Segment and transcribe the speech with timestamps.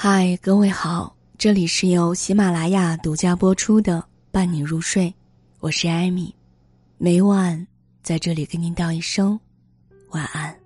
[0.00, 3.98] 嗨，各位好，这里是由喜马拉雅独家播出的
[4.30, 5.06] 《伴你入睡》，
[5.58, 6.32] 我是艾米，
[6.98, 7.66] 每晚
[8.00, 9.36] 在这里跟您道一声
[10.10, 10.56] 晚安。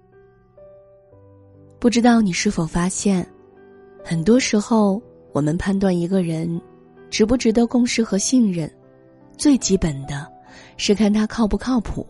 [1.79, 3.27] 不知道你是否发现，
[4.05, 5.01] 很多时候
[5.33, 6.61] 我们判断一个人
[7.09, 8.71] 值不值得共事和信任，
[9.39, 10.31] 最基本的
[10.77, 12.07] 是看他靠不靠谱，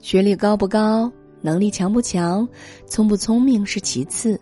[0.00, 1.12] 学历高不高，
[1.42, 2.48] 能力强不强，
[2.86, 4.40] 聪不聪明是其次。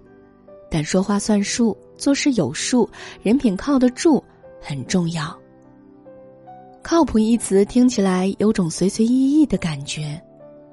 [0.71, 2.89] 但说话算数，做事有数，
[3.23, 4.23] 人品靠得住，
[4.61, 5.37] 很重要。
[6.83, 10.21] 靠谱一词听起来有种随随意意的感觉，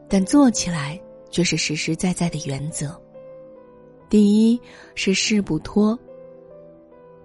[0.08, 1.00] 但做起来
[1.30, 2.96] 却是实实在在的原则。
[4.10, 4.60] 第一
[4.96, 5.98] 是事不拖。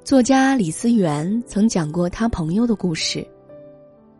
[0.03, 3.25] 作家李思源曾讲过他朋友的故事。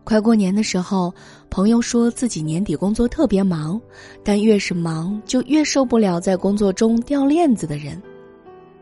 [0.05, 1.13] 快过年的时候，
[1.49, 3.81] 朋友说自己年底工作特别忙，
[4.23, 8.01] 但越是忙就越受不了在工作中掉链子的人。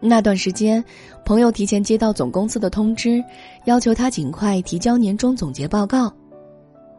[0.00, 0.82] 那段时间，
[1.24, 3.22] 朋友提前接到总公司的通知，
[3.66, 6.12] 要求他尽快提交年终总结报告。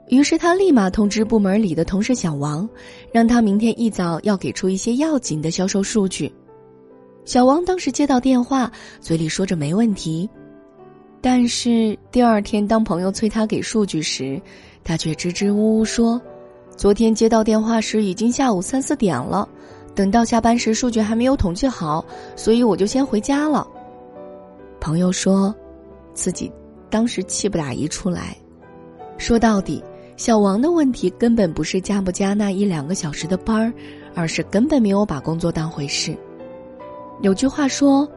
[0.07, 2.67] 于是他立马通知部门里的同事小王，
[3.11, 6.31] 让他明天一早要给出一些要紧的销售数据。
[7.25, 10.29] 小王当时接到电话，嘴里说着没问题，
[11.21, 14.41] 但是第二天当朋友催他给数据时，
[14.83, 16.21] 他却支支吾吾说
[16.75, 19.47] ：“昨天接到电话时已经下午三四点了。”
[19.93, 22.03] 等到下班时，数据还没有统计好，
[22.35, 23.67] 所以我就先回家了。
[24.79, 25.53] 朋友说，
[26.13, 26.51] 自己
[26.89, 28.35] 当时气不打一处来。
[29.17, 29.83] 说到底，
[30.17, 33.73] 小王的问题根本不是加不加那一两个小时的班儿，
[34.15, 36.17] 而是根本没有把工作当回事。
[37.21, 38.09] 有句话说，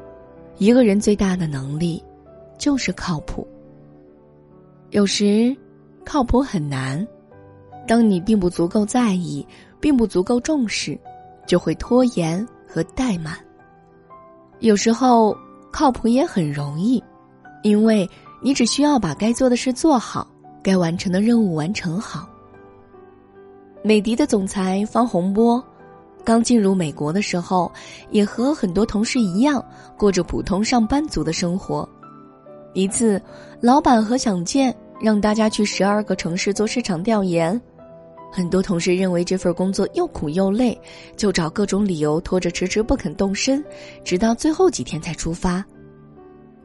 [0.57, 2.03] 一个人最大的能力，
[2.57, 3.47] 就是靠谱。
[4.91, 5.55] 有时，
[6.05, 7.07] 靠谱很难。
[7.87, 9.47] 当你并不足够在意，
[9.81, 10.99] 并不足够重视。
[11.47, 13.37] 就会拖延和怠慢。
[14.61, 15.37] 有时候
[15.73, 17.03] 靠谱也很容易，
[17.63, 18.09] 因为
[18.41, 20.27] 你只需要把该做的事做好，
[20.63, 22.29] 该完成的任务完成好。
[23.83, 25.63] 美的的总裁方洪波，
[26.25, 27.71] 刚进入美国的时候，
[28.11, 29.63] 也和很多同事一样，
[29.99, 31.87] 过着普通上班族的生活。
[32.73, 33.21] 一次，
[33.61, 37.61] 老板和想见让大家去十二个城市做市场调研。
[38.37, 40.77] 很多同事认为这份工作又苦又累，
[41.17, 43.65] 就找各种理由拖着迟迟不肯动身，
[44.03, 45.65] 直到最后几天才出发。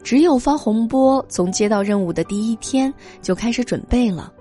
[0.01, 2.91] 只有方洪波从接到任务的第一天
[3.21, 4.33] 就开始准备了，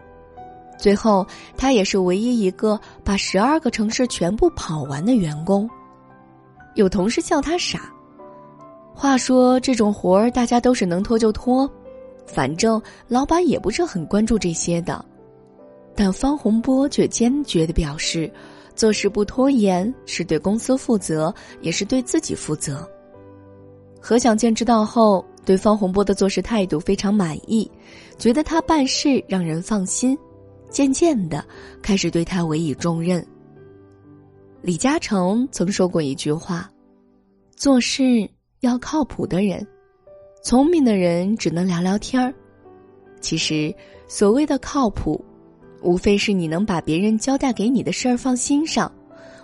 [0.78, 5.68] 最后他也是唯一一个把十二个城市全部跑完的员工。
[6.76, 7.92] 有同事笑他傻，
[8.94, 11.70] 话说这种活儿大家都是能拖就拖，
[12.24, 15.04] 反正老板也不是很关注这些的。
[15.98, 18.32] 但方洪波却坚决的表示，
[18.76, 22.88] 做事不拖延是对公司负责，也是对自己负责。
[24.00, 27.68] 何小健知道后，对方洪波的做事态度非常满意，
[28.16, 30.16] 觉得他办事让人放心，
[30.70, 31.44] 渐渐的
[31.82, 33.26] 开始对他委以重任。
[34.62, 36.70] 李嘉诚曾说过一句话
[37.56, 38.30] ：“做事
[38.60, 39.66] 要靠谱的人，
[40.44, 42.32] 聪明的人只能聊聊天儿。”
[43.20, 43.74] 其实，
[44.06, 45.24] 所谓的靠谱。
[45.82, 48.90] 无非是你能把别人交代给你的事儿放心上，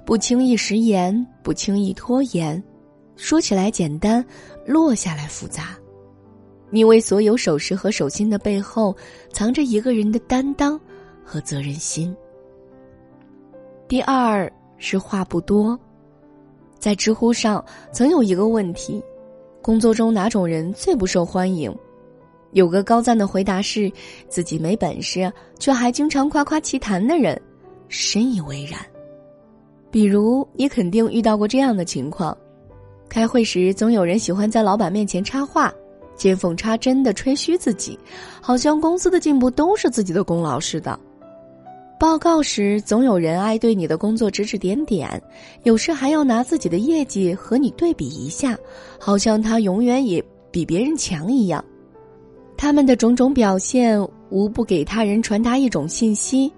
[0.04, 2.62] 不轻易食言，不轻易拖延。
[3.16, 4.24] 说起来简单，
[4.66, 5.76] 落下来复杂。
[6.70, 8.96] 你为所有守时和守心的背后，
[9.32, 10.78] 藏着一个人的担当
[11.24, 12.14] 和责任心。
[13.86, 15.78] 第二是话不多，
[16.78, 19.00] 在知乎上曾有一个问题：
[19.62, 21.72] 工作中哪种人最不受欢迎？
[22.54, 23.92] 有个高赞的回答是：
[24.28, 27.38] 自己没本事却还经常夸夸其谈的人，
[27.88, 28.80] 深以为然。
[29.90, 32.36] 比如，你肯定遇到过这样的情况：
[33.08, 35.72] 开会时总有人喜欢在老板面前插话，
[36.16, 37.98] 见缝插针的吹嘘自己，
[38.40, 40.96] 好像公司的进步都是自己的功劳似的；
[41.98, 45.20] 报告时总有人爱对你的工作指指点点，
[45.64, 48.56] 有时还要拿自己的业绩和你对比一下，
[48.98, 51.64] 好像他永远也比别人强一样。
[52.56, 56.52] 他们的种种表现，无不给他人传达一种信息：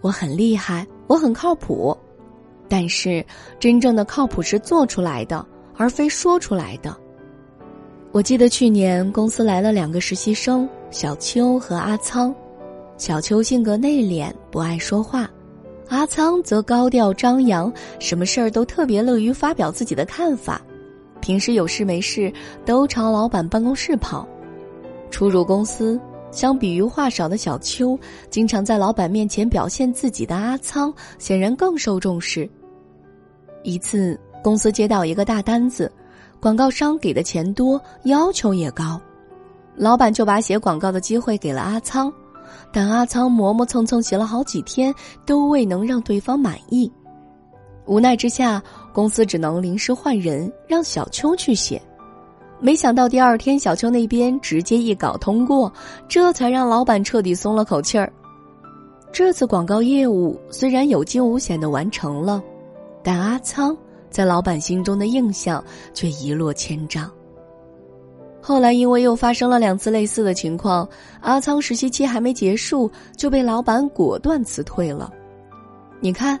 [0.00, 1.96] 我很厉害，我很靠谱。
[2.68, 3.24] 但是，
[3.60, 5.44] 真正的靠谱是做出来的，
[5.76, 6.96] 而非说出来的。
[8.12, 12.34] 我记得去年公司来了两个实习生，小邱和阿仓。
[12.96, 15.26] 小邱性格内敛，不爱说话；
[15.88, 20.60] 阿仓则高调张扬，什么事儿都特别乐于发表自己的看法。
[21.20, 22.32] 平时有事没事
[22.64, 24.26] 都朝老板办公室跑。
[25.12, 26.00] 初入公司，
[26.32, 27.96] 相比于话少的小邱，
[28.30, 32.48] 经常在老板面前表现自己的阿仓，显然更受重视。
[33.62, 35.92] 一次，公司接到一个大单子，
[36.40, 38.98] 广告商给的钱多，要求也高，
[39.76, 42.10] 老板就把写广告的机会给了阿仓，
[42.72, 44.92] 但阿仓磨磨蹭蹭写了好几天，
[45.26, 46.90] 都未能让对方满意。
[47.84, 48.62] 无奈之下，
[48.92, 51.80] 公司只能临时换人，让小邱去写。
[52.62, 55.70] 没想到第二天，小邱那边直接一稿通过，
[56.08, 58.10] 这才让老板彻底松了口气儿。
[59.12, 62.42] 这次广告业务虽然有惊无险的完成了，
[63.02, 63.76] 但阿仓。
[64.12, 65.64] 在老板心中的印象
[65.94, 67.10] 却一落千丈。
[68.42, 70.86] 后来因为又发生了两次类似的情况，
[71.22, 75.10] 阿仓实习期还没结束就被老板果断辞退了。
[75.98, 76.38] 你看，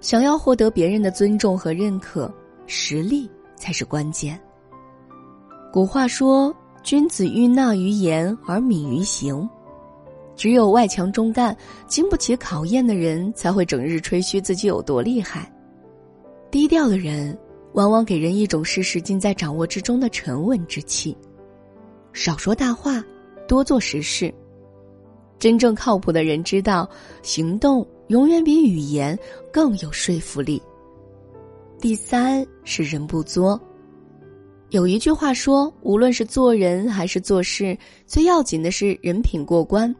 [0.00, 2.32] 想要获得别人的尊重和认可，
[2.68, 4.40] 实力才是关键。
[5.72, 9.48] 古话说：“君子欲纳于言而敏于行。”
[10.34, 11.56] 只有外强中干、
[11.86, 15.52] 经不起考验的人，才会整日吹嘘自己有多厉害。
[16.50, 17.38] 低调的人，
[17.74, 21.16] 往往给人一种事事尽在掌握之中的沉稳之气，
[22.12, 23.04] 少说大话，
[23.46, 24.34] 多做实事。
[25.38, 26.88] 真正靠谱的人知道，
[27.22, 29.16] 行动永远比语言
[29.52, 30.60] 更有说服力。
[31.78, 33.60] 第三是人不作。
[34.70, 37.76] 有一句话说，无论是做人还是做事，
[38.06, 39.92] 最要紧的是人品过关。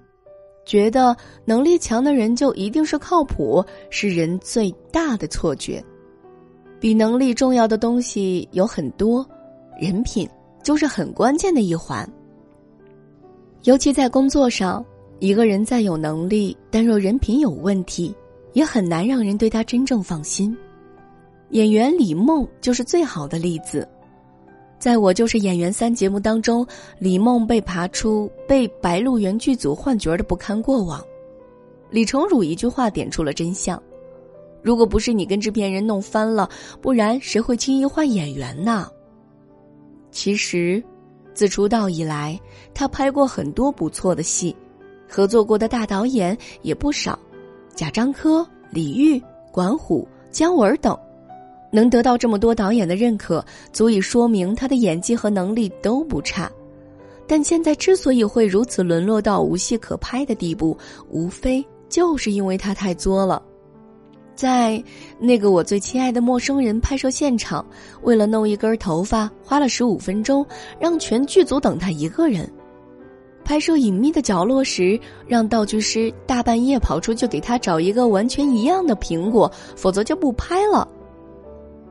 [0.65, 5.83] 觉得能力强的人就一定是靠谱，是人最大的错觉。
[6.79, 9.29] 比能力重要的东西有很多，
[9.81, 10.29] 人品
[10.63, 12.09] 就是很关键的一环。
[13.65, 14.85] 尤其在工作上，
[15.19, 18.15] 一个人再有能力，但若人品有问题，
[18.53, 20.57] 也很难让人对他真正放心。
[21.51, 23.87] 演员李梦就是最好的例子。
[24.81, 26.67] 在我就是演员三节目当中，
[26.99, 31.05] 李梦被扒出被白鹿原剧组换角的不堪过往，
[31.91, 33.81] 李成儒一句话点出了真相。
[34.63, 36.49] 如果不是你跟制片人弄翻了，
[36.81, 38.91] 不然谁会轻易换演员呢？
[40.11, 40.83] 其实，
[41.35, 42.41] 自出道以来，
[42.73, 44.57] 他拍过很多不错的戏，
[45.07, 47.19] 合作过的大导演也不少，
[47.75, 49.23] 贾樟柯、李玉、
[49.53, 50.99] 管虎、姜文等，
[51.71, 56.51] 能得到这么多导演的认可，足以说明他的演技和能力都不差。
[57.27, 60.77] 但现在之所以会如此沦落到无戏可拍的地步，
[61.09, 63.41] 无非就是因为他太作了。
[64.35, 64.83] 在
[65.19, 67.65] 那个我最亲爱的陌生人拍摄现场，
[68.03, 70.45] 为了弄一根头发，花了十五分钟，
[70.81, 72.51] 让全剧组等他一个人。
[73.45, 80.89] 拍摄隐秘的角落时，让道具师大半夜跑出去给他找一个完全一样的苹果，否则就不拍了。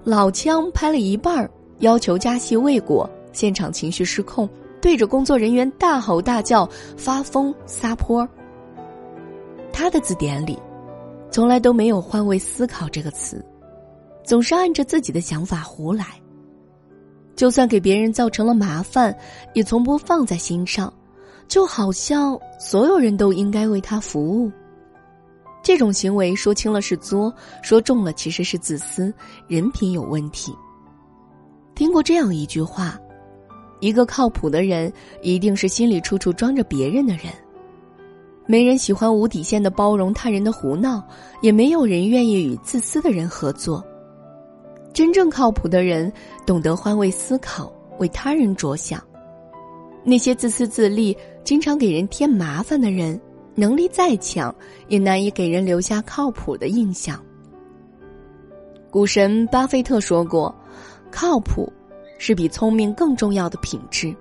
[0.03, 1.49] 老枪拍了一半
[1.79, 4.49] 要求加戏未果，现场情绪失控，
[4.81, 6.67] 对着工作人员大吼大叫，
[6.97, 8.27] 发疯撒泼。
[9.71, 10.57] 他的字典里。
[11.31, 13.45] 从来都没有换位思考这个词，
[14.23, 16.03] 总是按着自己的想法胡来。
[17.35, 19.15] 就算给别人造成了麻烦，
[19.53, 20.91] 也从不放在心上，
[21.47, 24.51] 就好像所有人都应该为他服务。
[25.69, 27.31] 这种行为说轻了是作，
[27.61, 29.13] 说重了其实是自私，
[29.47, 30.51] 人品有问题。
[31.75, 32.99] 听过这样一句话：
[33.79, 37.25] 一个靠谱的人，一定是心里处处装着别人的人。
[38.47, 41.07] 没人喜欢无底线的包容他人的胡闹，
[41.39, 43.85] 也没有人愿意与自私的人合作。
[44.91, 46.11] 真正靠谱的人
[46.47, 48.99] 懂得换位思考，为他人着想。
[50.03, 53.21] 那些自私自利、经常给人添麻烦的人，
[53.59, 54.53] 能力再强，
[54.87, 57.21] 也难以给人留下靠谱的印象。
[58.89, 60.55] 股神巴菲特说过
[61.11, 61.71] ：“靠谱
[62.17, 64.15] 是比聪明更重要的品质。”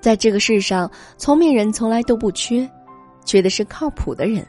[0.00, 2.68] 在这个世上，聪明人从来都不缺。
[3.24, 4.46] 缺的是靠谱的人，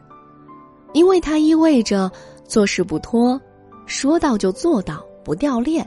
[0.93, 2.11] 因为它意味着
[2.45, 3.41] 做事不拖，
[3.87, 5.83] 说到就做到，不掉链；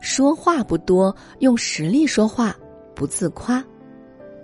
[0.00, 2.56] 说话不多，用实力说话，
[2.94, 3.62] 不自夸；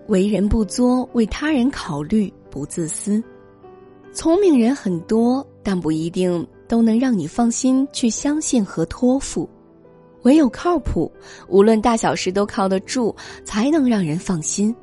[0.08, 3.22] 为人不作，为他人考虑，不自私。
[4.12, 9.48] 聪明人很多，但不一定都能让你放心去相信和托付。
[10.22, 11.10] 唯有靠谱，
[11.48, 13.14] 无论大小事都靠得住，
[13.44, 14.74] 才能让人放心。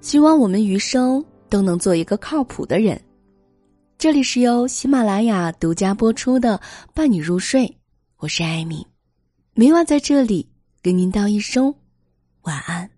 [0.00, 1.24] 希望我们余生。
[1.50, 3.00] 都能做一个靠谱的人。
[3.96, 6.58] 这里是由喜马拉雅独家播出的
[6.92, 7.64] 《伴你入睡》，
[8.16, 8.84] 我是艾米，
[9.54, 10.48] 每晚在这里
[10.82, 11.72] 跟您道一声
[12.42, 12.93] 晚安。